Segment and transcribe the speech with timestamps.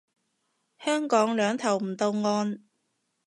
[0.83, 2.63] 香港兩頭唔到岸